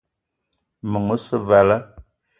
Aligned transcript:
Meng 0.91 1.09
osse 1.15 1.37
vala. 1.47 1.77